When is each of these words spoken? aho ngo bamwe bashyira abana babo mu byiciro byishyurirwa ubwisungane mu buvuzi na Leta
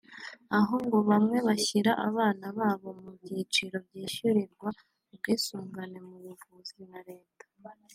aho 0.57 0.75
ngo 0.85 0.97
bamwe 1.09 1.37
bashyira 1.47 1.91
abana 2.07 2.45
babo 2.57 2.89
mu 3.01 3.11
byiciro 3.19 3.75
byishyurirwa 3.87 4.69
ubwisungane 5.11 5.97
mu 6.07 6.15
buvuzi 6.23 6.81
na 6.91 7.01
Leta 7.09 7.45